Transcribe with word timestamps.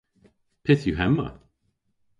Pyth 0.63 0.87
yw 0.89 0.97
hemma? 1.01 1.27